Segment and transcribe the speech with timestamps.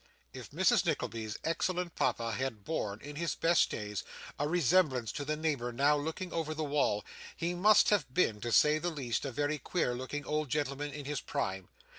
[0.33, 0.83] If Mrs.
[0.83, 4.03] Nickleby's excellent papa had borne, in his best days,
[4.39, 7.05] a resemblance to the neighbour now looking over the wall,
[7.37, 11.05] he must have been, to say the least, a very queer looking old gentleman in
[11.05, 11.69] his prime.